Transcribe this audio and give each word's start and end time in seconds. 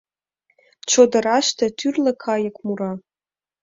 Чодыраште 0.91 1.65
тӱрлӧ 1.77 2.11
кайык 2.23 2.55
мура. 2.65 2.91